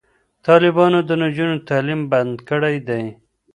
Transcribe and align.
طالبانو 0.47 0.99
د 1.09 1.11
نجونو 1.21 1.55
تعلیم 1.69 2.01
بند 2.11 2.33
کړی 2.49 2.75
دی. 2.87 3.03